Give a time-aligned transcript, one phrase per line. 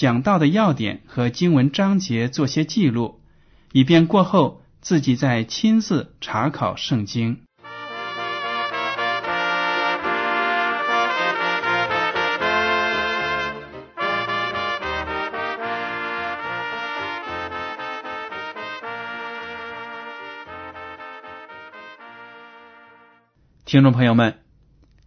[0.00, 3.20] 讲到的要点和经文章节做些记录，
[3.72, 7.42] 以便过后自己再亲自查考圣经。
[23.66, 24.38] 听众朋友们，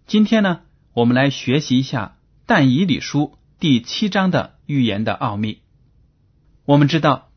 [0.06, 0.60] 今天呢，
[0.94, 5.61] 我们来学习一下《但以理书》第七章的预言的奥秘。
[6.66, 7.31] 我们知道，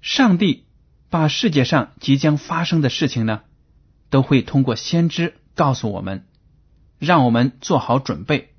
[0.00, 0.66] 上帝
[1.08, 3.42] 把世界上即将发生的事情呢，
[4.10, 6.26] 都会通过先知告诉我们，
[6.98, 8.54] 让我们做好准备。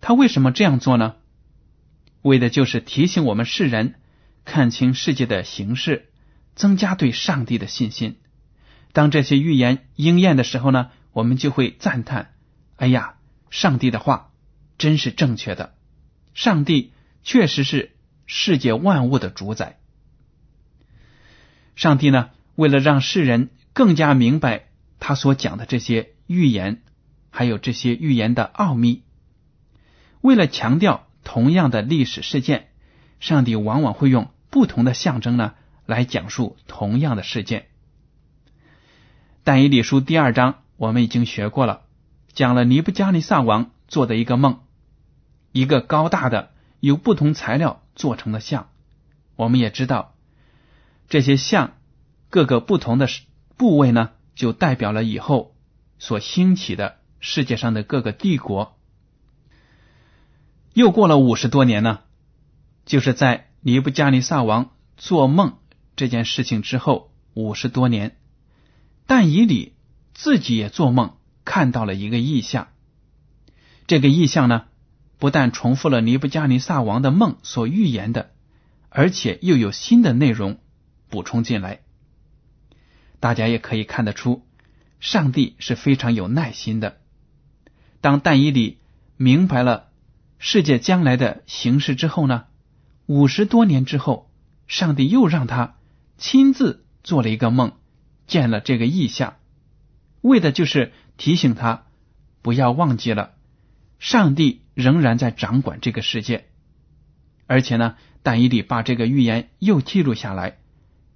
[0.00, 1.16] 他为什么这样做呢？
[2.22, 3.94] 为的就是提醒我们世人
[4.44, 6.10] 看清世界的形势，
[6.54, 8.18] 增加对上帝的信心。
[8.92, 12.34] 当这些预言应验的时候呢，我们就会赞叹
[12.76, 13.14] ：“哎呀，
[13.48, 14.32] 上帝的话
[14.78, 15.74] 真是正确的，
[16.34, 16.92] 上帝
[17.22, 19.78] 确实是世界万物的主宰。”
[21.76, 24.66] 上帝呢，为了让世人更加明白
[24.98, 26.82] 他所讲的这些预言，
[27.30, 29.02] 还有这些预言的奥秘，
[30.20, 32.68] 为了强调同样的历史事件，
[33.18, 35.54] 上帝往往会用不同的象征呢
[35.86, 37.68] 来讲述同样的事件。
[39.42, 41.82] 但以理书第二章我们已经学过了，
[42.34, 44.60] 讲了尼布加尼撒王做的一个梦，
[45.52, 48.70] 一个高大的由不同材料做成的像。
[49.36, 50.14] 我们也知道，
[51.08, 51.78] 这些像
[52.28, 53.08] 各个不同的
[53.56, 55.56] 部位呢，就代表了以后
[55.98, 58.78] 所兴起的世界上的各个帝国。
[60.72, 62.00] 又过了五十多年呢，
[62.86, 65.58] 就是在尼布加尼撒王做梦
[65.96, 68.16] 这件事情之后五十多年。
[69.06, 69.74] 但以理
[70.14, 72.68] 自己也做梦，看到了一个异象。
[73.88, 74.66] 这个异象呢，
[75.20, 78.32] 不但重复了尼布加尼撒王的梦所预言的，
[78.88, 80.58] 而且又有新的内容
[81.08, 81.82] 补充进来。
[83.20, 84.44] 大家也可以看得出，
[84.98, 86.98] 上帝是非常有耐心的。
[88.00, 88.78] 当但以理
[89.16, 89.90] 明白了
[90.38, 92.46] 世界将来的形势之后呢，
[93.06, 94.28] 五十多年之后，
[94.66, 95.76] 上帝又让他
[96.18, 97.74] 亲自做了一个梦。
[98.26, 99.38] 见了这个异象，
[100.20, 101.86] 为的就是提醒他
[102.42, 103.32] 不要忘记了，
[103.98, 106.46] 上帝仍然在掌管这个世界。
[107.46, 110.58] 而且呢，但以理把这个预言又记录下来，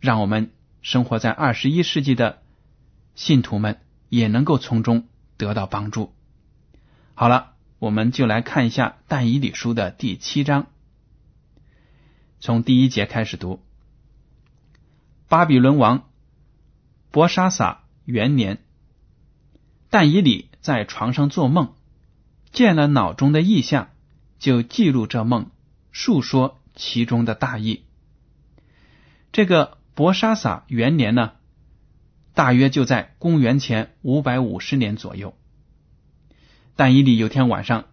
[0.00, 0.50] 让我们
[0.82, 2.42] 生活在二十一世纪的
[3.14, 6.12] 信徒们也能够从中得到帮助。
[7.14, 10.66] 好了，我们就来看一下但以理书的第七章，
[12.40, 13.62] 从第一节开始读，
[15.28, 16.08] 巴比伦王。
[17.10, 18.58] 博沙撒元年，
[19.88, 21.76] 但以理在床上做梦，
[22.54, 23.90] 见了脑中的意象，
[24.38, 25.50] 就记录这梦，
[25.90, 27.84] 述说其中的大意。
[29.32, 31.32] 这个博沙撒元年呢，
[32.32, 35.36] 大约就在公元前五百五十年左右。
[36.76, 37.86] 但以理有天晚上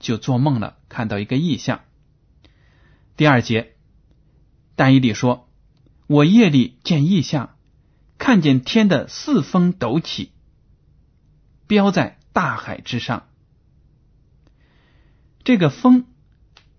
[0.00, 1.82] 就做梦了，看到一个异象。
[3.16, 3.76] 第二节，
[4.74, 5.48] 但以理说
[6.08, 7.56] ：“我夜里见异象。”
[8.16, 10.30] 看见天的四风陡起，
[11.66, 13.26] 标在大海之上。
[15.44, 16.06] 这个风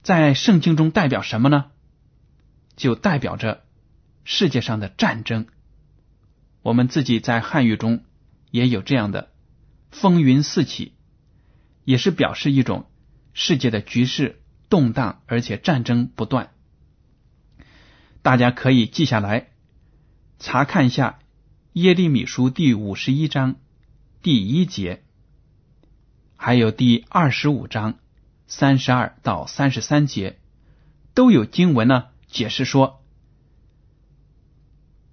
[0.03, 1.71] 在圣经中代表什么呢？
[2.75, 3.65] 就代表着
[4.23, 5.47] 世界上的战争。
[6.61, 8.03] 我们自己在汉语中
[8.51, 9.31] 也有这样的
[9.91, 10.93] “风云四起”，
[11.83, 12.89] 也是表示一种
[13.33, 16.51] 世界的局势动荡，而且战争不断。
[18.21, 19.49] 大家可以记下来，
[20.39, 21.19] 查看一下。
[21.73, 23.55] 耶利米书第五十一章
[24.21, 25.03] 第一节，
[26.37, 27.95] 还有第二十五章
[28.55, 30.37] 三十二到三十三节，
[31.15, 33.03] 都有经文呢解释说，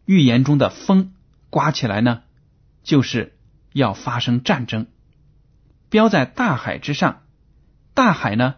[0.04, 1.14] 预言中的风
[1.48, 2.22] 刮起来呢，
[2.82, 3.38] 就是
[3.72, 4.88] 要发生战争，
[5.88, 7.22] 标在大海之上。
[7.94, 8.56] 大海呢，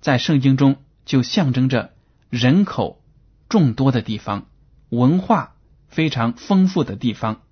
[0.00, 1.94] 在圣经中就象征着
[2.28, 3.00] 人口
[3.48, 4.48] 众多的地方，
[4.88, 5.54] 文化
[5.86, 7.42] 非常丰富的地方，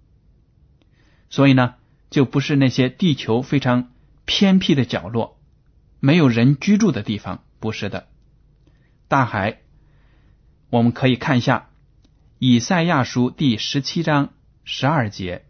[1.30, 1.76] 所以呢，
[2.10, 3.92] 就不是那些地球非常
[4.24, 5.36] 偏僻的角落，
[6.00, 8.06] 没有人居住的地方，不是的。
[9.08, 9.60] 大海，
[10.70, 11.69] 我们可以看一下
[12.38, 14.32] 《以赛亚书》第十七章
[14.64, 15.44] 十二节，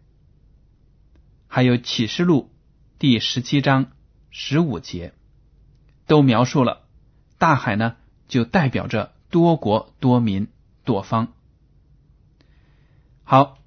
[1.47, 2.51] 还有《启示录》
[2.99, 3.91] 第十七章
[4.29, 5.13] 十五节。
[6.07, 6.87] 都描述了
[7.37, 7.97] 大海呢，
[8.29, 10.47] 就代表着多国多民
[10.85, 11.33] 多方。
[13.25, 13.57] 好，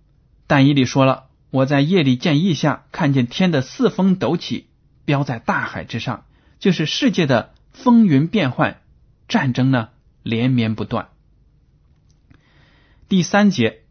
[0.46, 4.68] 但以理说了，我在夜里见异象，看见天的四风陡起，
[5.04, 6.24] 飙在大海之上，
[6.60, 8.82] 就是世界的风云变幻，
[9.26, 9.88] 战争呢
[10.22, 11.08] 连绵不断。
[13.08, 13.82] 第三节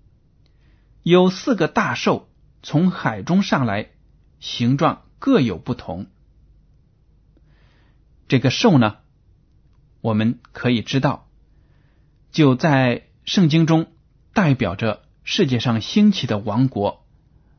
[1.02, 2.30] 有四个大兽
[2.62, 3.90] 从海中上来，
[4.40, 6.06] 形状各有不同。
[8.28, 8.98] 这个兽呢，
[10.02, 11.28] 我们可以知道，
[12.32, 13.92] 就在圣经中
[14.32, 17.04] 代表着世界上兴起的王国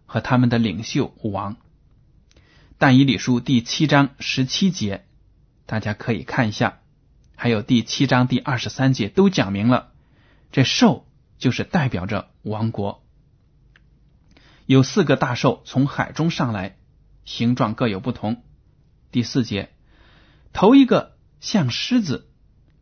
[0.06, 1.56] 和他们的领袖王。
[2.80, 5.04] 但以理书第七章十七节，
[5.66, 6.80] 大家可以看一下，
[7.36, 9.92] 还有第七章第二十三节都讲明了，
[10.50, 11.06] 这兽
[11.36, 13.04] 就是代表着王国。
[14.64, 16.78] 有四个大兽从海中上来，
[17.26, 18.42] 形状各有不同。
[19.12, 19.74] 第四节。
[20.54, 22.30] 头一个像狮子，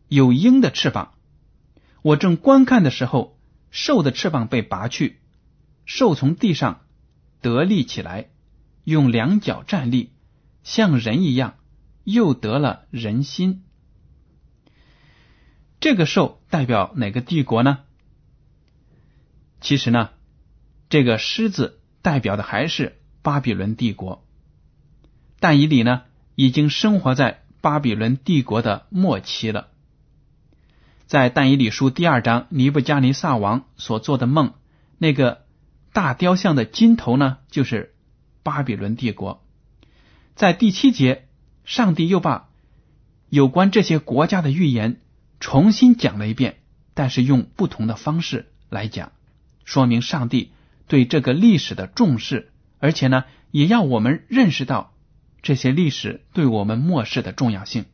[0.06, 1.14] 有鹰的翅膀。
[2.02, 3.36] 我正观看的时候，
[3.72, 5.20] 兽的翅膀被拔去，
[5.86, 6.82] 兽从地上
[7.40, 8.30] 得立起来，
[8.90, 10.12] 用两脚站立，
[10.62, 11.56] 像人一样，
[12.04, 13.64] 又得了人心。
[15.80, 17.80] 这个兽代表哪个帝国呢？
[19.60, 20.10] 其实呢，
[20.88, 24.24] 这个狮子代表的还是巴比伦帝国。
[25.38, 26.02] 但以理呢，
[26.34, 27.42] 已经生活在。
[27.60, 29.66] 巴比伦帝国的末期了，
[31.06, 34.54] 在但以理书第二章，尼布加尼撒王所做的梦，
[34.96, 35.44] 那个
[35.92, 37.96] 大雕像的金头呢，就是
[38.48, 39.44] 巴比伦帝国。
[40.34, 41.28] 在第七节，
[41.66, 42.48] 上帝又把
[43.28, 45.00] 有关这些国家的预言
[45.38, 46.56] 重新讲了一遍，
[46.94, 49.12] 但是用不同的方式来讲，
[49.66, 50.52] 说明上帝
[50.86, 54.94] 对这个历史的重视，而且呢，也要我们认识到。
[55.40, 57.84] 这些历史对我们末世的重要性。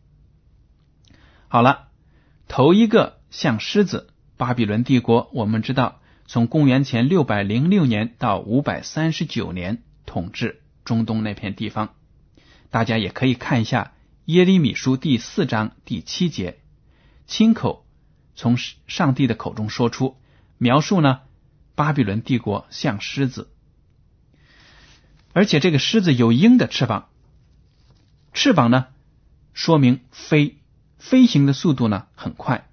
[1.48, 1.88] 好了，
[2.48, 4.08] 头一个像狮子，
[4.38, 11.94] 巴比伦帝国，我们知道从公元前六百零六年到五百三十九年统治中东那片地方。
[12.70, 13.92] 大家也可以看一下
[14.24, 16.58] 耶利米书第四章第七节，
[17.26, 17.86] 亲口
[18.34, 20.16] 从上帝的口中说出
[20.58, 21.20] 描述呢，
[21.74, 23.48] 巴比伦帝国像狮子，
[25.32, 27.08] 而且这个狮子有鹰的翅膀。
[28.32, 28.86] 翅膀呢，
[29.52, 30.58] 说明飞
[30.98, 32.66] 飞行的速度呢很快，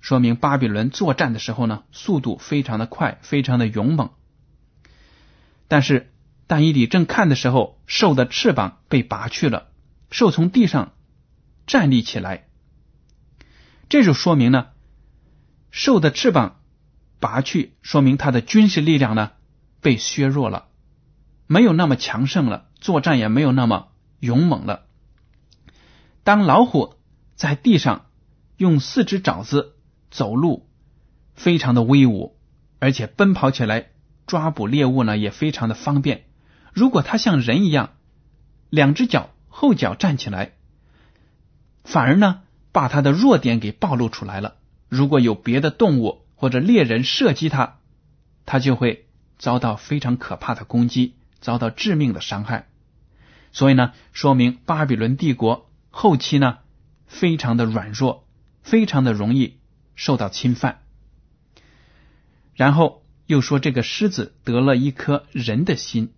[0.00, 4.10] 说明巴比伦作战的时候呢速度非常的快，非常的勇猛。
[5.66, 6.12] 但是
[6.48, 9.68] 但以理正看的时候，兽的翅膀被拔去了，
[10.10, 10.94] 兽从地上
[11.66, 12.48] 站立起来，
[13.90, 14.68] 这就说明呢，
[15.70, 16.60] 兽的翅膀
[17.20, 19.32] 拔去，说明它的军事力量呢
[19.82, 20.68] 被削弱了，
[21.46, 24.86] 没有那么强盛了，作战也没有那么勇猛了。
[26.24, 26.94] 当老虎
[27.36, 28.06] 在地上
[28.56, 29.76] 用四只爪子
[30.10, 30.66] 走路，
[31.34, 32.38] 非常的威武，
[32.78, 33.90] 而且奔跑起来
[34.26, 36.24] 抓捕猎物呢也非常的方便。
[36.72, 37.94] 如果它像人一样，
[38.70, 40.52] 两只脚后脚站起来，
[41.84, 44.56] 反而呢把它的弱点给暴露出来了。
[44.88, 47.78] 如果有别的动物或者猎人射击它，
[48.46, 49.06] 它就会
[49.38, 52.68] 遭到非常可怕的攻击，遭到致命的伤害。
[53.52, 55.70] 所以呢，说明巴比伦帝国。
[55.90, 56.58] 后期呢，
[57.06, 58.28] 非常的软弱，
[58.62, 59.58] 非常的容易
[59.96, 60.82] 受到侵犯。
[62.54, 66.12] 然后又说这个狮子得了一颗人的心，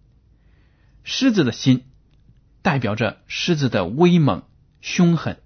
[1.03, 1.85] 狮子的心
[2.63, 4.43] 代表着狮子的威猛
[4.81, 5.39] 凶狠，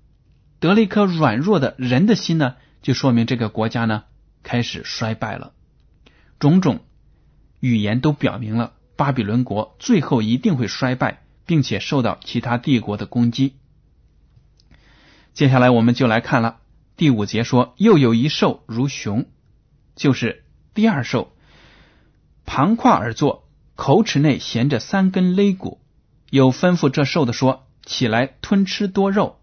[0.59, 4.05] 得了一颗软弱的人的心呢，就说明这个国家呢
[4.43, 5.53] 开始衰败了。
[6.39, 6.81] 种种
[7.61, 13.55] 语言都表明了巴比伦国最后一定会衰败，并且受到其他帝国的攻击。
[15.33, 16.61] 接下来我们就来看了
[16.97, 19.27] 第五节，说又有一兽如熊，
[19.97, 20.45] 就是
[20.75, 21.33] 第二兽，
[22.45, 23.44] 旁跨而坐，
[23.77, 25.81] 口齿内衔着三根肋骨，
[26.31, 29.41] 有吩咐这兽的说：起来吞吃多肉。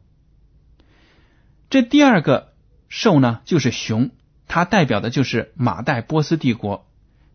[1.70, 2.54] 这第二个
[2.90, 4.12] 兽呢就是熊，
[4.48, 6.88] 它代表的就是马代波斯帝国。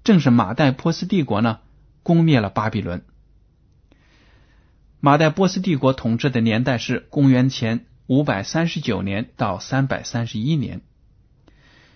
[0.04, 1.58] 正是马代波斯帝国呢
[2.02, 3.04] 攻灭了巴比伦。
[5.00, 10.80] 马代波斯帝国统治的年代是公元前五百三十九年到三百三十一年。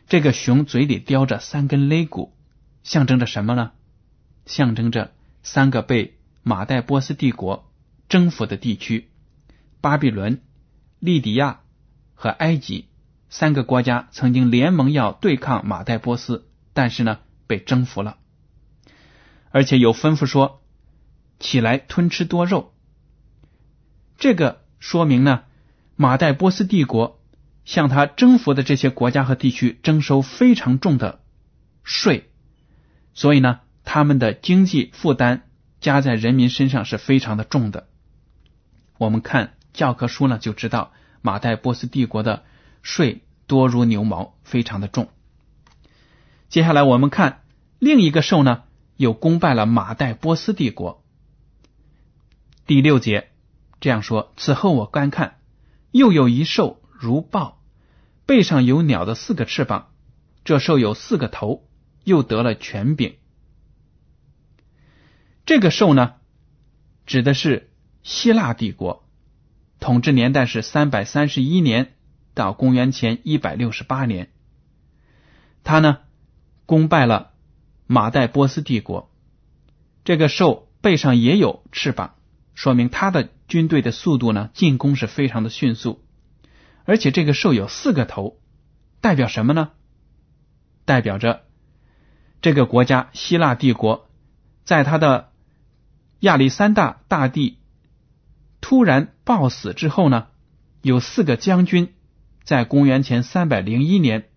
[0.09, 2.35] 这个熊嘴里叼着三根肋骨，
[2.83, 3.73] 象征着什么呢？
[4.47, 7.71] 象征着三个被马代波斯帝国
[8.09, 9.11] 征服的地区：
[9.81, 10.43] 巴比伦、
[10.99, 11.61] 利迪亚
[12.15, 12.89] 和埃及
[13.29, 18.19] 三个国家曾经联盟要对抗马代波斯，但是呢被征服了，
[19.51, 20.63] 而且有吩咐说
[21.39, 22.73] 起来吞吃多肉。
[24.19, 25.43] 这个说明呢，
[25.97, 27.19] 马代波斯帝国。
[27.67, 31.21] 向他征服的这些国家和地区征收非常重的
[31.85, 32.31] 税，
[33.15, 35.49] 所以呢，他们的经济负担
[35.81, 37.89] 加在人民身上是非常的重的。
[38.99, 42.45] 我们看教科书呢，就知道马代波斯帝国的
[42.83, 45.09] 税多如牛毛，非常的重。
[46.49, 47.43] 接下来我们看
[47.79, 48.65] 另一个兽呢，
[48.97, 51.03] 又攻败了马代波斯帝国。
[52.67, 53.31] 第六节
[53.81, 55.39] 这样说：此后我观看，
[55.91, 56.77] 又有一兽。
[57.03, 57.63] 如豹，
[58.27, 59.89] 背上有鸟的四个翅膀，
[60.45, 61.67] 这兽有四个头，
[62.05, 63.15] 又得了权柄。
[65.51, 66.15] 这个兽呢，
[67.07, 67.73] 指的是
[68.05, 69.05] 希腊帝国，
[69.81, 71.95] 统治年代是三百三十一年
[72.35, 74.31] 到公元前一百六十八年。
[75.65, 75.99] 他呢，
[76.67, 77.33] 攻败了
[77.89, 79.11] 马代波斯帝国。
[80.05, 82.15] 这个兽背上也有翅膀，
[82.55, 86.05] 说明他的军队的速度呢，进攻是非常的迅速。
[86.85, 88.39] 而且这个兽有四个头，
[89.01, 89.73] 代表什么呢？
[90.85, 91.43] 代表着
[92.41, 94.09] 这个国家希腊帝国，
[94.63, 95.30] 在他的
[96.21, 97.59] 亚历山大大帝
[98.61, 100.29] 突然暴死之后呢，
[100.83, 101.95] 有四个将军
[102.45, 104.29] 在公元前三百零一年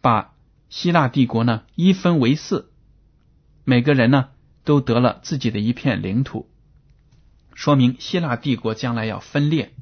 [0.00, 0.34] 把
[0.68, 2.70] 希腊帝国呢一分为四，
[3.64, 4.30] 每个人呢
[4.64, 6.48] 都得了自己的一片领土，
[7.54, 9.72] 说明希腊帝国将来要分裂。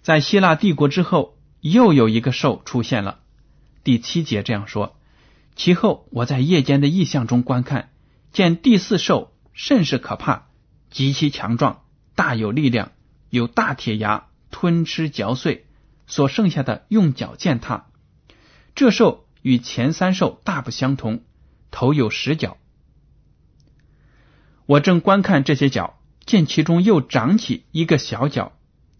[0.00, 3.20] 在希腊帝国之后，又有一个兽出现了。
[3.82, 4.96] 第七节这样说：
[5.56, 7.90] 其后我在夜间的异象中观看，
[8.32, 10.48] 见第四兽甚是可怕，
[10.90, 11.82] 极其强壮，
[12.14, 12.92] 大有力量，
[13.30, 15.64] 有大铁牙吞吃嚼碎，
[16.06, 17.86] 所剩下的用脚践踏。
[18.74, 21.22] 这兽与前三兽大不相同，
[21.70, 22.56] 头有十角。
[24.66, 28.52] 我正观看这些角，见其中又长起一个小角。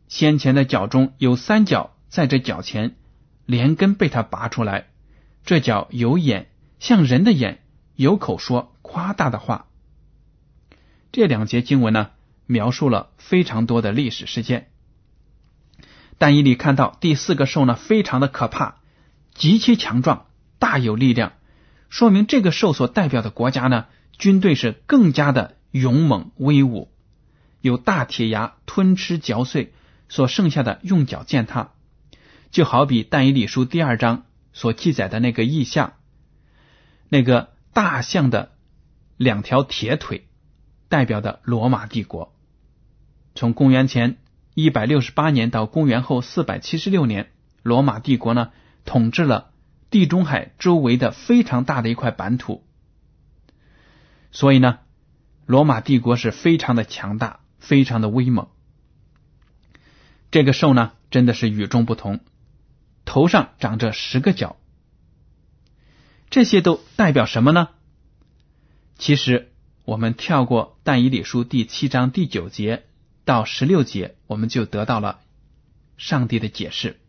[0.07, 2.95] 先前的角中有三角，在这脚前
[3.47, 4.89] 连根被他拔出来。
[5.45, 7.63] 这脚有眼，像人的眼，
[7.97, 9.67] 有口说夸大的话。
[11.15, 12.11] 这两节经文呢，
[12.45, 14.73] 描述了非常多的历史事件。
[16.19, 18.81] 但以理看到第四个兽呢，非常的可怕，
[19.33, 20.27] 极其强壮，
[20.59, 21.35] 大有力量，
[21.89, 23.87] 说明这个兽所代表的国家呢，
[24.19, 26.91] 军队是更加的勇猛威武，
[27.61, 29.73] 有大铁牙吞吃嚼碎。
[30.09, 31.75] 所剩下的用脚践踏，
[32.51, 35.95] 就好比但以理书第二章所记载的那个意象，
[37.09, 38.53] 那个大象的
[39.17, 40.27] 两条铁腿，
[40.95, 42.33] 代表的罗马帝国。
[43.35, 44.19] 从公元前
[44.55, 47.33] 一百六十八年到公元后四百七十六年，
[47.65, 48.53] 罗马帝国呢
[48.85, 49.51] 统治了
[49.91, 52.65] 地中海周围的非常大的一块版图，
[54.31, 54.79] 所以呢，
[55.47, 58.47] 罗马帝国是非常的强大，非常的威猛。
[60.31, 62.21] 这个兽呢，真的是与众不同，
[63.05, 64.55] 头上长着十个角，
[66.31, 67.71] 这些都代表什么呢？
[68.97, 69.51] 其实
[69.85, 72.85] 我们跳过但以理书第七章第九节
[73.25, 75.21] 到十六节，我们就得到了
[75.97, 77.01] 上帝的解释。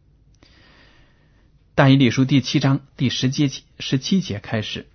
[1.73, 4.87] 但以理书第七章第十节十七节开始，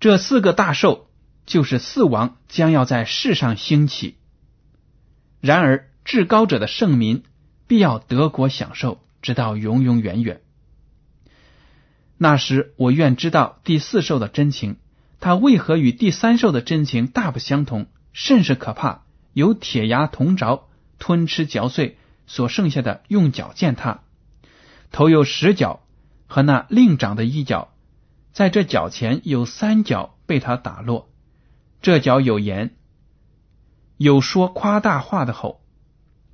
[0.00, 1.08] 这四个大兽
[1.46, 4.16] 就是四王将要在世上兴起，
[5.40, 5.90] 然而。
[6.06, 7.22] 至高者的圣民
[7.66, 10.42] 必要得国享受，直到永永远远。
[12.18, 14.76] 那时，我愿知道第四兽的真情，
[15.24, 19.04] 它为何与第三兽的真情大不相同，甚是可怕。
[19.32, 20.64] 有铁牙铜凿，
[20.98, 24.02] 吞吃嚼碎，所剩下的用脚践踏。
[24.92, 25.80] 头有十角，
[26.26, 27.72] 和那另长的一角，
[28.34, 31.08] 在这脚前有三角被他打落。
[31.80, 32.76] 这脚有言，
[33.96, 35.62] 有说夸大话的吼。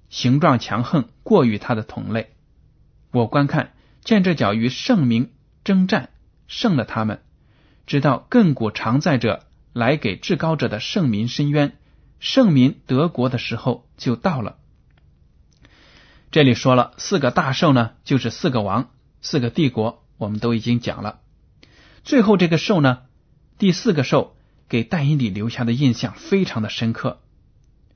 [0.08, 2.34] 形状强横，过于他的同类。
[3.12, 5.30] 我观看，见这脚与圣明
[5.62, 6.10] 征战，
[6.48, 7.22] 胜了他们，
[7.90, 11.76] 直到亘古常在者来给至高者的圣民伸冤，
[12.20, 14.58] 圣民得国的时候就到了。
[16.30, 21.18] 这里说了四个大兽呢，就是四个王、四个帝国，我们都已经讲了。
[22.04, 23.00] 最后这个兽呢，
[23.58, 24.36] 第四个兽
[24.68, 27.20] 给戴因里留下的印象非常的深刻，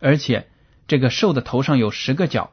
[0.00, 0.48] 而且
[0.88, 2.50] 这个兽的头上有十个角，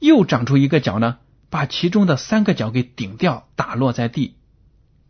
[0.00, 1.18] 又长出一个角呢，
[1.48, 4.34] 把其中的三个角给顶掉，打落在地。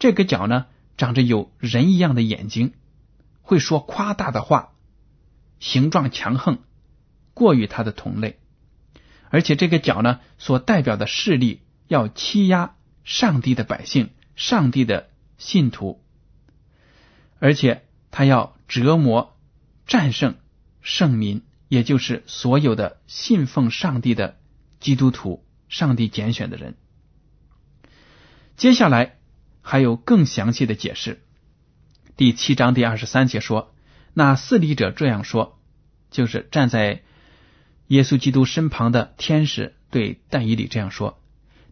[0.04, 0.66] 这个角呢，
[0.98, 2.74] 长着有人一样的眼睛，
[3.40, 4.74] 会说夸大的话，
[5.60, 6.58] 形状强横，
[7.32, 8.38] 过于他的同类。
[9.30, 15.08] 而且这个角呢，所代表的势力要欺压上帝的百姓、上帝的
[15.38, 16.04] 信徒，
[17.38, 19.38] 而且他要折磨、
[19.86, 20.36] 战胜
[20.82, 24.36] 圣民，也就是所有的信奉上帝的
[24.80, 26.76] 基督徒、上帝拣选的人。
[28.58, 29.16] 接下来
[29.64, 31.20] 还有更详细的解释。
[32.16, 33.74] 第七章第二十三节说
[34.14, 35.58] ：“那四立者这样说，
[36.12, 37.02] 就是站在。”
[37.88, 41.20] 耶稣基督身旁的天使对但以理这样说：“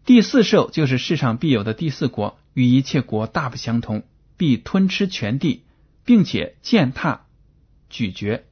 [0.05, 4.03] 第四兽就是世上必有的第四国，与一切国大不相同，
[4.37, 5.63] 必吞吃全地，
[6.05, 7.25] 并且践踏、
[7.89, 8.43] 咀嚼。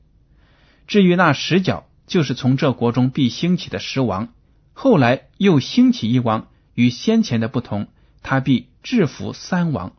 [0.88, 4.34] 至于那十角，就是从这国中必兴起的十王，
[4.74, 7.90] 后来又兴起一王，与先前的不同，
[8.24, 9.94] 他必制服三王。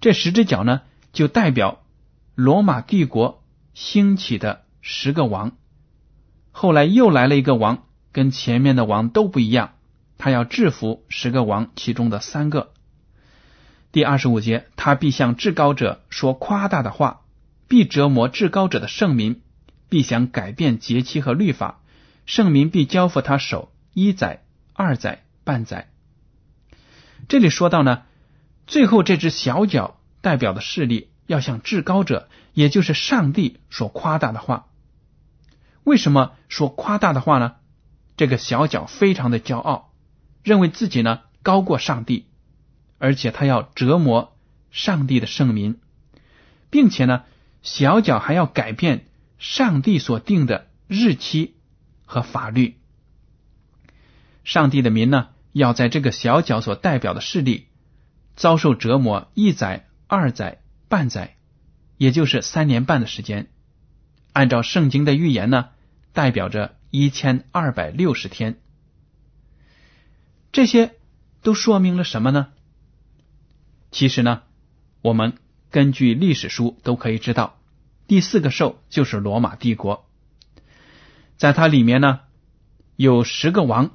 [0.00, 1.82] 这十只脚呢，就代表
[2.34, 3.42] 罗马帝国
[3.74, 5.52] 兴起的十个王。”
[6.52, 9.74] 后来又来了一个王，跟前面的王都不一样。
[10.18, 12.72] 他要制服十个王其中的三个。
[13.92, 17.22] 第二十五节，他必向至高者说夸大的话，
[17.68, 19.40] 必折磨至高者的圣民，
[19.88, 21.80] 必想改变节期和律法，
[22.26, 24.42] 圣民必交付他手一载、
[24.74, 25.88] 二载、半载。
[27.30, 28.02] 这里说到呢，
[28.66, 34.66] 最后这只小脚代表的势力要向至高者，也就是上帝所夸大的话。
[35.84, 37.54] 为什么说夸大的话呢？
[38.16, 39.92] 这个小脚非常的骄傲，
[40.42, 42.26] 认为自己呢高过上帝，
[42.98, 44.36] 而且他要折磨
[44.72, 45.78] 上帝的圣民，
[46.68, 47.22] 并且呢
[47.62, 49.06] 小脚还要改变
[49.38, 51.54] 上帝所定的日期
[52.04, 52.76] 和法律。
[54.42, 57.68] 上帝的民呢要在这个小角所代表的势力
[58.36, 61.36] 遭受折磨一载、二载、半载，
[61.96, 63.50] 也就是三年半的时间。
[64.32, 65.70] 按照圣经的预言呢，
[66.12, 68.60] 代表着一千二百六十天。
[70.52, 70.94] 这些
[71.42, 72.48] 都说明了什么呢？
[73.90, 74.42] 其实呢，
[75.02, 75.36] 我们
[75.70, 77.58] 根据历史书都可以知道，
[78.06, 80.08] 第四个兽就是罗马帝国，
[81.36, 82.20] 在它里面呢
[82.96, 83.90] 有十个王，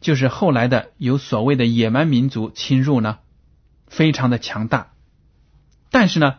[0.00, 3.18] 就是后来的有所谓的野蛮民族侵入呢，
[3.86, 4.92] 非常的强大，
[5.90, 6.38] 但是呢，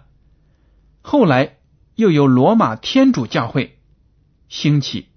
[1.01, 1.55] 后来。
[1.95, 3.77] 又有罗马天主教会
[4.47, 5.09] 兴起，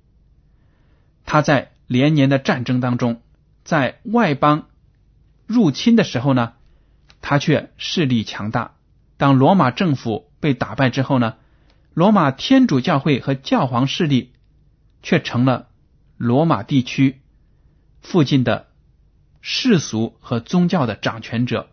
[1.24, 3.22] 他在连年的战争当中，
[3.62, 4.66] 在外邦
[5.46, 6.54] 入侵的时候呢，
[7.20, 8.74] 他却势力强大。
[9.16, 11.36] 当罗马政府被打败之后呢，
[11.94, 14.32] 罗马天主教会和教皇势力
[15.04, 15.68] 却成了
[16.16, 17.21] 罗马地区
[18.02, 18.68] 附近的
[19.40, 21.70] 世俗和宗教的掌权者，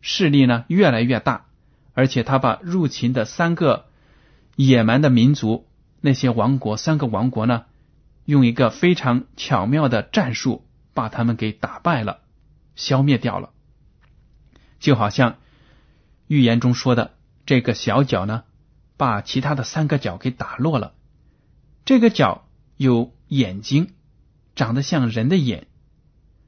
[0.00, 1.46] 势力呢越来越大，
[1.94, 3.86] 而且他把入侵的三个。
[4.60, 5.68] 野蛮的民族，
[6.00, 7.66] 那些王国，三个王国呢，
[8.24, 12.22] 用一个非常巧妙的战术把他们给打败了，
[12.74, 13.50] 消灭掉了。
[14.80, 15.36] 就好像
[16.26, 17.14] 预言中说的，
[17.46, 18.42] 这个小角呢，
[18.96, 20.94] 把其他的三个角给打落了。
[21.84, 23.94] 这个角有眼睛，
[24.58, 25.68] 长得像人的眼，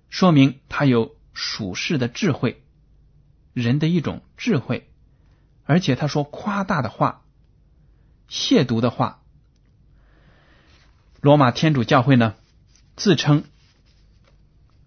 [0.09, 2.65] 说明他有属世的智慧，
[3.53, 4.91] 人的一种智慧，
[5.63, 7.23] 而且他说夸大的话。
[8.29, 9.23] 亵渎的话，
[11.21, 12.35] 罗马天主教会呢
[12.97, 13.45] 自称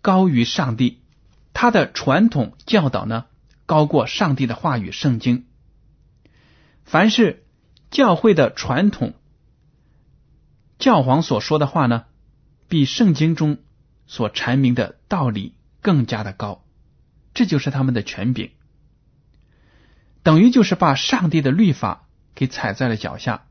[0.02, 1.02] 高于上帝，
[1.54, 3.28] 他的传统教导呢
[3.66, 5.46] 高过上帝的话语圣经。
[6.84, 7.46] 凡是
[7.90, 9.14] 教会的传统，
[10.78, 12.06] 教皇所说的话呢，
[12.74, 13.60] 比圣经中
[14.08, 16.66] 所阐明的道理更加的高，
[17.36, 18.50] 这就是他们的权柄，
[20.24, 22.08] 等于就是把上帝的律法。
[22.36, 23.46] 给踩在了脚下，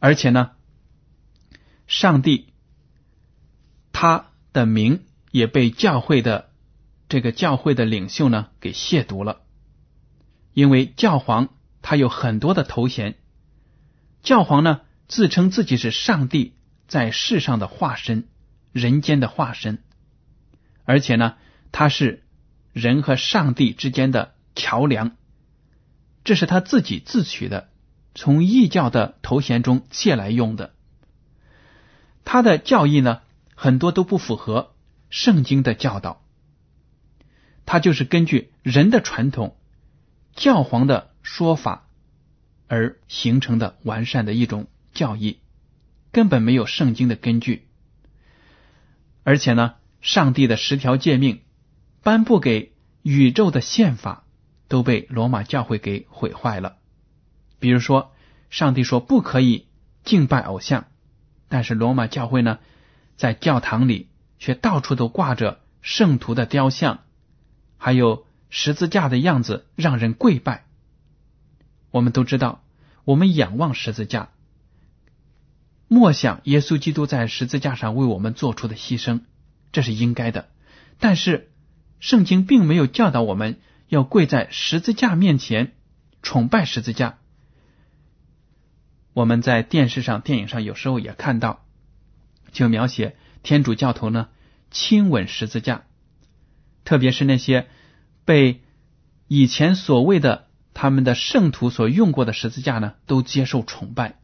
[0.00, 0.56] 而且呢，
[1.86, 2.52] 上帝
[3.92, 6.50] 他的名也被教会的
[7.08, 9.42] 这个教会的领袖呢给亵渎了，
[10.52, 13.14] 因为教皇他有很多的头衔，
[14.24, 16.56] 教皇呢自称自己是上帝
[16.92, 18.28] 在世上的化身，
[18.70, 19.82] 人间的化身，
[20.84, 21.36] 而且呢
[21.72, 22.22] 他是
[22.74, 25.16] 人和上帝之间的桥梁。
[26.22, 27.70] 这是他自己自取的，
[28.14, 30.74] 从异教的头衔中借来用的。
[32.26, 33.22] 他的教义呢，
[33.54, 34.74] 很多都不符合
[35.08, 36.22] 圣经的教导。
[37.64, 39.56] 他就是根据人的传统、
[40.36, 41.88] 教皇的说法
[42.68, 45.38] 而形成的完善的一种教义，
[46.12, 47.66] 根本没有圣经的根据。
[49.24, 51.42] 而且呢，上帝的十条诫命
[52.02, 52.72] 颁布给
[53.02, 54.24] 宇宙的宪法
[54.68, 56.76] 都被罗马教会给毁坏了。
[57.58, 58.12] 比如说，
[58.50, 59.68] 上帝说不可以
[60.04, 60.86] 敬拜偶像，
[61.48, 62.58] 但是罗马教会呢，
[63.16, 67.00] 在教堂里却到处都挂着圣徒的雕像。
[67.78, 70.66] 还有十字架的样子让人跪拜。
[71.92, 72.64] 我们都知道，
[73.04, 74.30] 我们仰望十字架，
[75.92, 79.20] 默想耶稣基督在十字架上为我们做出的牺牲，
[79.72, 80.48] 这是应该的。
[80.98, 81.52] 但是，
[82.00, 85.74] 圣经并没有教导我们要跪在十字架面前
[86.22, 87.18] 崇拜十字架。
[89.12, 91.66] 我们在电视上、电影上有时候也看到，
[92.52, 94.30] 就描写天主教徒呢
[94.70, 95.82] 亲吻十字架。
[96.86, 97.66] 特别是那些
[98.24, 98.62] 被
[99.28, 104.21] 以前所谓的他们的圣徒所用过的十字架呢，都接受崇拜，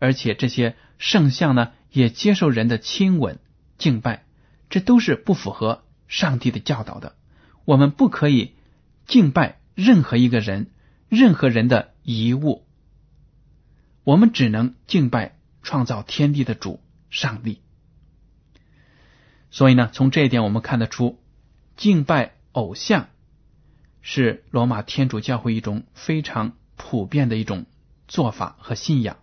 [0.00, 3.38] 而且这些圣像呢，也接受人的亲吻
[3.78, 4.24] 敬拜，
[4.68, 7.14] 这都是不符合上帝的教导的。
[7.64, 8.54] 我们不可以
[9.06, 10.72] 敬拜任何一个人、
[11.08, 12.66] 任何人的遗物，
[14.02, 17.60] 我们只能敬拜创造天地的主上帝。
[19.50, 21.20] 所以呢，从这一点我们看得出。
[21.76, 23.08] 敬拜偶像
[24.02, 27.64] 是罗马天主教会一种非常普遍的一种
[28.06, 29.16] 做法和信仰，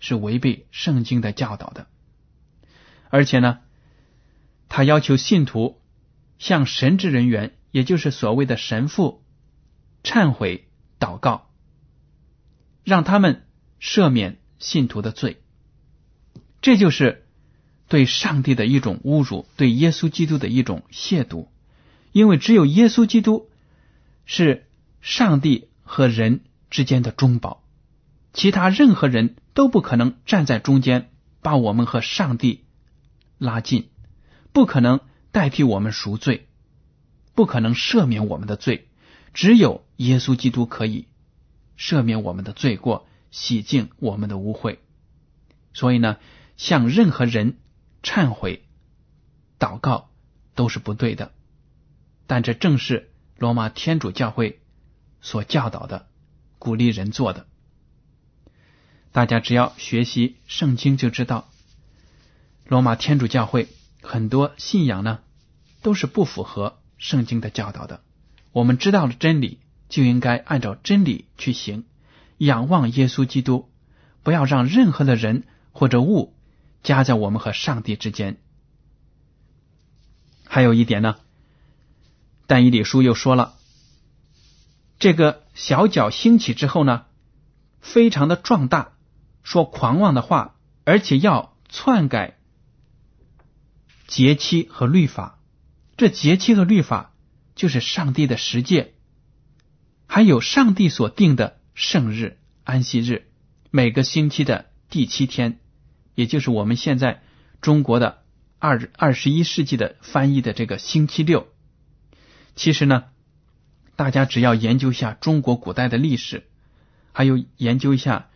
[0.00, 1.86] 是违背圣经的教导的。
[3.08, 3.60] 而且呢，
[4.68, 5.80] 他要求信徒
[6.38, 9.22] 向神职人员，也就是所谓的神父，
[10.02, 11.50] 忏悔祷告，
[12.84, 13.46] 让他们
[13.80, 15.40] 赦免信徒的罪。
[16.60, 17.26] 这就是
[17.88, 21.48] 对上帝的一种侮辱，对耶稣基督的一种亵渎。
[22.12, 23.50] 因为只有耶稣基督
[24.24, 24.66] 是
[25.00, 27.62] 上帝和人之间的中保，
[28.36, 32.66] 其他任何人都不可能站在中间把我们和上帝
[33.38, 33.88] 拉近，
[34.52, 35.00] 不可能
[35.32, 36.46] 代替我们赎罪，
[37.34, 38.90] 不可能赦免我们的罪。
[39.32, 41.08] 只有耶稣基督可以
[41.78, 44.80] 赦免我们的罪过，洗净我们的污秽。
[45.72, 46.18] 所以呢，
[46.58, 47.56] 向任何人
[48.02, 48.66] 忏悔、
[49.58, 50.10] 祷告
[50.54, 51.32] 都是不对的。
[52.26, 54.60] 但这正是罗马天主教会
[55.22, 56.06] 所教导的，
[56.58, 57.46] 鼓励人做的。
[59.16, 61.48] 大家只要学习圣经，就知道
[62.66, 63.68] 罗马天主教会
[64.02, 65.20] 很多信仰呢
[65.80, 68.02] 都是不符合圣经的教导的。
[68.52, 71.84] 我们知道了真理，就应该按照真理去行，
[72.36, 73.70] 仰望耶稣基督，
[74.22, 76.34] 不要让任何的人或者物
[76.82, 78.36] 夹在我们和上帝之间。
[80.44, 81.16] 还有一点呢。
[82.46, 83.54] 但以理书又说了，
[84.98, 87.06] 这个小脚兴起之后呢，
[87.80, 88.92] 非常的壮大，
[89.46, 92.36] 说狂妄的话，而且要篡改
[94.08, 95.38] 节期和律法。
[95.96, 97.14] 这节期和律法
[97.54, 98.94] 就是上帝的十诫，
[100.08, 103.28] 还有上帝所定的圣日安息日，
[103.70, 105.60] 每个星期的第七天，
[106.16, 107.22] 也就是我们现在
[107.60, 108.24] 中国的
[108.58, 111.46] 二二十一世纪的翻译的这个星期六。
[112.56, 113.04] 其实呢，
[113.94, 116.48] 大家只要研究一下中国古代的历史，
[117.12, 118.28] 还有研究一下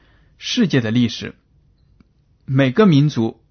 [0.42, 1.34] 世界的历史，
[2.46, 3.42] 每个民族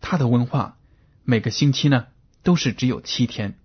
[0.00, 0.78] 他的文化
[1.24, 2.06] 每个星期呢
[2.44, 3.58] 都是只有七天，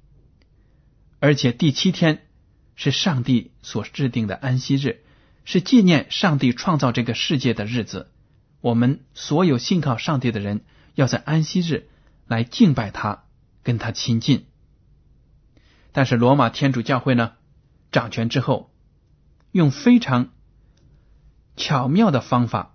[1.20, 2.28] 而且第七天
[2.76, 5.04] 是上帝所制定的安息日，
[5.46, 8.10] 是纪念上帝创造这个世界的日子。
[8.62, 10.62] 我们所有信靠上帝的人
[10.96, 11.88] 要在安息日
[12.26, 13.26] 来敬拜他，
[13.62, 14.48] 跟他亲近。
[15.92, 17.34] 但是罗马天主教会呢，
[17.92, 18.74] 掌权之后，
[19.52, 20.32] 用非常
[21.60, 22.74] 巧妙的方法，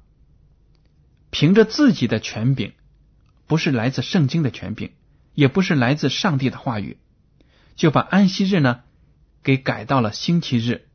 [1.30, 2.74] 凭着自己的权柄，
[3.46, 4.92] 不是来自圣经的权柄，
[5.32, 6.98] 也不是来自上帝的话语，
[7.76, 8.82] 就把安息日呢
[9.42, 10.86] 给改到了星期日，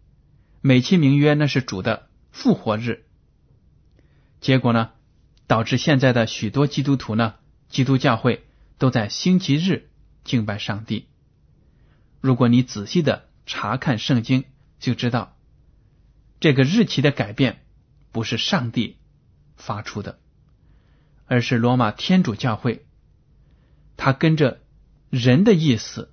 [0.62, 3.06] 美其名曰那是主的复活日。
[4.40, 4.92] 结果呢，
[5.48, 7.34] 导致现在的许多基督徒呢，
[7.70, 8.46] 基督教会
[8.78, 9.90] 都在星期日
[10.24, 11.08] 敬拜上帝。
[12.22, 14.46] 如果你仔细的查看圣经，
[14.80, 15.36] 就知道
[16.40, 17.64] 这个日期的改变
[18.12, 18.98] 不是上帝
[19.56, 20.20] 发出的，
[21.26, 22.86] 而是罗马天主教会，
[23.98, 24.62] 他跟着
[25.10, 26.12] 人的意思，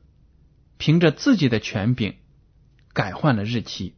[0.79, 2.17] 凭着自己的权柄
[2.93, 3.95] 改换了日期。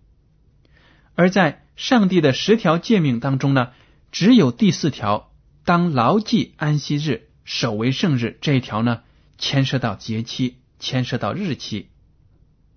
[1.15, 3.73] 而在上帝的十条诫命当中呢，
[4.13, 5.33] 只有第四条，
[5.65, 9.03] 当牢记安息日，守为圣日这一条呢，
[9.37, 11.89] 牵涉到节期，牵涉到日期，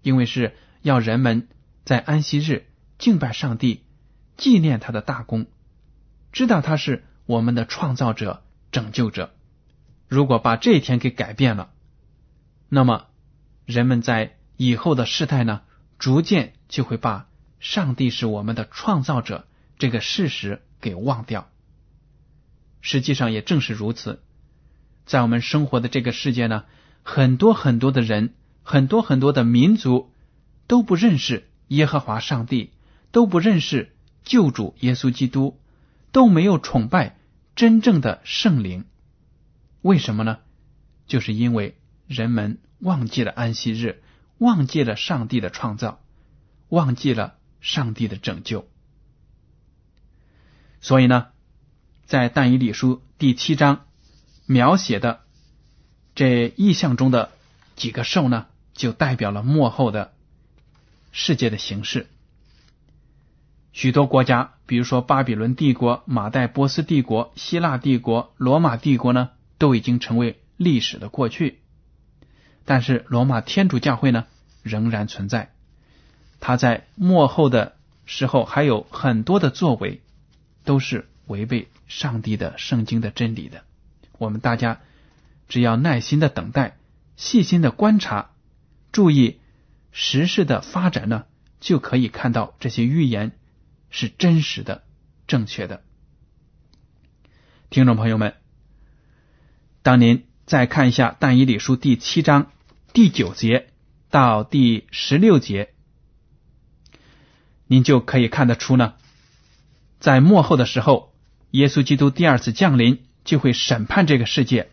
[0.02, 1.48] 因为是要人们
[1.84, 3.84] 在安息日敬拜上帝，
[4.42, 5.46] 纪念他的大功，
[6.32, 9.36] 知道他是我们的创造者、拯救者。
[10.08, 11.70] 如果把这一天给改变了，
[12.68, 13.06] 那么
[13.68, 15.62] 人们在以后的世代呢，
[16.00, 17.28] 逐渐就会把
[17.60, 19.46] 上帝是我们的创造者
[19.78, 21.48] 这个事实给忘掉。
[22.82, 24.24] 实际上也正是如此，
[25.06, 26.66] 在我们生活的这个世界呢，
[27.04, 30.12] 很多很多的人，很多很多的民族
[30.66, 32.72] 都不认识耶和华上帝，
[33.12, 35.60] 都不认识救主耶稣基督，
[36.12, 37.18] 都没有崇拜
[37.56, 38.86] 真正的圣灵。
[39.82, 40.40] 为什么呢？
[41.08, 44.02] 就是因为人们忘记了安息日，
[44.38, 46.00] 忘记了上帝的创造，
[46.70, 48.68] 忘记了上帝的拯救。
[50.80, 51.28] 所以呢，
[52.06, 53.86] 在但以理书第七章
[54.46, 55.22] 描写的
[56.16, 57.32] 这意象中的
[57.76, 60.14] 几个兽呢，就代表了幕后的
[61.12, 62.08] 世界的形式。
[63.74, 69.30] 许多国家，比如说巴比伦帝国、马代波斯帝国、希腊帝国、罗马帝国呢？
[69.58, 71.60] 都已经成为历史的过去，
[72.66, 74.26] 但是罗马天主教会呢
[74.64, 75.52] 仍然存在。
[76.40, 77.76] 他在末后的
[78.08, 80.02] 时候还有很多的作为，
[80.64, 83.62] 都是违背上帝的圣经的真理的。
[84.18, 84.80] 我们大家
[85.48, 86.76] 只要耐心的等待，
[87.16, 88.32] 细心的观察，
[88.92, 89.40] 注意
[89.92, 91.26] 时事的发展呢，
[91.60, 93.34] 就可以看到这些预言
[93.92, 94.84] 是真实的、
[95.28, 95.84] 正确的。
[97.70, 98.34] 听众朋友们。
[99.84, 102.52] 当您再看一下《但以理书》第七章
[102.94, 103.72] 第九节
[104.12, 105.74] 到第十六节，
[107.66, 108.94] 您就可以看得出呢，
[110.00, 111.16] 在幕后的时候，
[111.50, 114.70] 耶稣基督第二次降临，就会审判这个世界，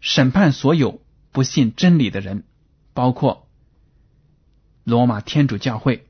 [0.00, 1.00] 审判所有
[1.32, 2.44] 不信真理的人，
[2.92, 3.48] 包括
[4.84, 6.06] 罗马天主教会，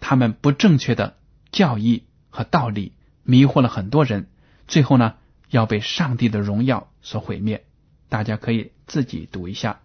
[0.00, 1.16] 他们不正确的
[1.52, 4.28] 教义和道理迷惑了很多人，
[4.68, 5.14] 最后呢，
[5.48, 7.64] 要被上帝的荣耀所毁灭。
[8.08, 9.80] 大家可以自己读一下。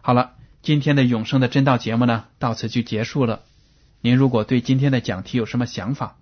[0.00, 3.42] 好了，今天的永生的真道节目呢，到此就结束了。
[4.00, 6.18] 您如果对今天的讲题有什么想法，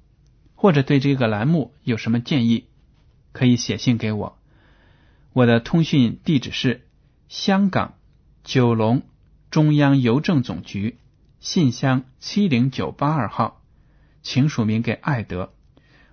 [0.54, 2.64] 或者对这个栏目有什么建议，
[3.32, 4.38] 可以写信给我。
[5.32, 6.87] 我的通讯地址是
[7.28, 7.94] 香港
[8.42, 9.02] 九龙
[9.50, 10.98] 中央邮政总局
[11.38, 13.62] 信箱七零九八二号，
[14.26, 15.52] 请署名给艾德。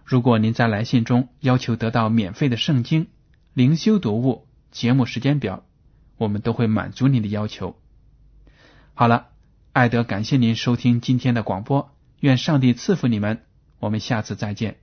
[0.05, 3.07] 如果您在来信中要求得到免费的圣经
[3.53, 4.47] 灵修读物。
[4.69, 5.63] 节目时间表，
[6.17, 7.75] 我们都会满足您的要求。
[8.93, 9.29] 好了，
[9.71, 13.41] 艾德，感谢您收听今天的广播，愿上帝赐福你们，
[13.79, 14.82] 我们下次再见。